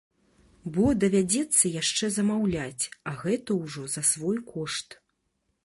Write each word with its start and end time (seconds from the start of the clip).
Бо 0.77 0.85
давядзецца 1.01 1.71
яшчэ 1.81 2.09
замаўляць, 2.15 2.83
а 3.11 3.15
гэта 3.21 3.49
ўжо 3.63 3.83
за 3.97 4.01
свой 4.13 4.37
кошт. 4.53 4.99